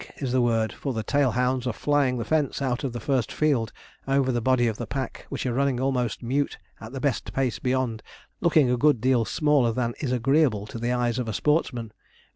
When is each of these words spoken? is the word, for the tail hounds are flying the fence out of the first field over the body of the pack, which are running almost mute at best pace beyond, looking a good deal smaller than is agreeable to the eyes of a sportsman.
is 0.17 0.31
the 0.31 0.41
word, 0.41 0.73
for 0.73 0.93
the 0.93 1.03
tail 1.03 1.29
hounds 1.29 1.67
are 1.67 1.73
flying 1.73 2.17
the 2.17 2.25
fence 2.25 2.59
out 2.59 2.83
of 2.83 2.91
the 2.91 2.99
first 2.99 3.31
field 3.31 3.71
over 4.07 4.31
the 4.31 4.41
body 4.41 4.65
of 4.65 4.77
the 4.77 4.87
pack, 4.87 5.27
which 5.29 5.45
are 5.45 5.53
running 5.53 5.79
almost 5.79 6.23
mute 6.23 6.57
at 6.79 6.99
best 7.03 7.31
pace 7.33 7.59
beyond, 7.59 8.01
looking 8.39 8.71
a 8.71 8.77
good 8.77 8.99
deal 8.99 9.25
smaller 9.25 9.71
than 9.71 9.93
is 9.99 10.11
agreeable 10.11 10.65
to 10.65 10.79
the 10.79 10.91
eyes 10.91 11.19
of 11.19 11.27
a 11.27 11.33
sportsman. 11.33 11.91